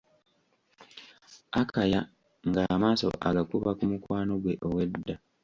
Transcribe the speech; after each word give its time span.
Akaya 1.61 2.01
nga 2.47 2.61
amaaso 2.73 3.07
agakuba 3.29 3.69
ku 3.77 3.83
mukwano 3.91 4.31
ggwe 4.39 4.53
ow'edda. 4.67 5.15